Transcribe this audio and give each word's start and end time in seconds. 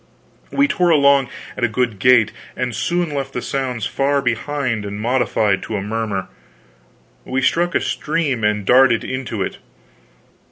We 0.51 0.67
tore 0.67 0.89
along 0.89 1.29
at 1.55 1.63
a 1.63 1.67
good 1.67 1.99
gait, 1.99 2.31
and 2.57 2.73
soon 2.75 3.13
left 3.13 3.33
the 3.33 3.41
sounds 3.43 3.85
far 3.85 4.19
behind 4.19 4.83
and 4.83 4.99
modified 4.99 5.61
to 5.61 5.75
a 5.77 5.81
murmur. 5.83 6.27
We 7.23 7.43
struck 7.43 7.75
a 7.75 7.79
stream 7.81 8.43
and 8.43 8.65
darted 8.65 9.03
into 9.03 9.43
it. 9.43 9.59